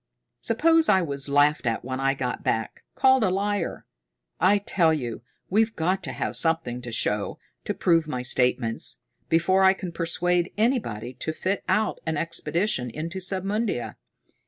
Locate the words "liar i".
3.29-4.57